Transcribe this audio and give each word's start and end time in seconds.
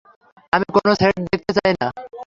আমি 0.53 0.65
কোন 0.75 0.87
সেট 0.99 1.15
দেখতে 1.27 1.51
চাই 1.57 1.71
না। 1.73 1.87